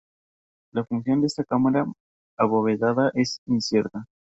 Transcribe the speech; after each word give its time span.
La 0.73 0.83
función 0.83 1.21
de 1.21 1.27
esta 1.27 1.43
cámara 1.43 1.85
abovedada 2.35 3.11
es 3.13 3.37
incierta. 3.45 4.07